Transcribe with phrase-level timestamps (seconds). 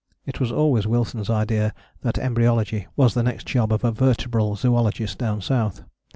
[0.25, 5.19] It was always Wilson's idea that embryology was the next job of a vertebral zoologist
[5.19, 5.83] down south.